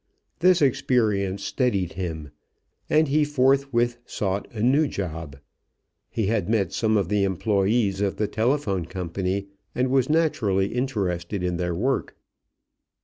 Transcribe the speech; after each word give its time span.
This 0.39 0.63
experience 0.63 1.43
steadied 1.43 1.93
him, 1.93 2.31
and 2.89 3.07
he 3.07 3.23
forthwith 3.23 3.99
sought 4.03 4.47
a 4.51 4.63
new 4.63 4.87
job. 4.87 5.37
He 6.09 6.25
had 6.25 6.49
met 6.49 6.73
some 6.73 6.97
of 6.97 7.07
the 7.07 7.23
employees 7.23 8.01
of 8.01 8.15
the 8.15 8.27
telephone 8.27 8.85
company 8.85 9.49
and 9.75 9.91
was 9.91 10.09
naturally 10.09 10.73
interested 10.73 11.43
in 11.43 11.57
their 11.57 11.75
work. 11.75 12.15